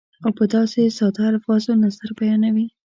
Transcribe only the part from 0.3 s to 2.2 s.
په داسې ساده الفاظو نظر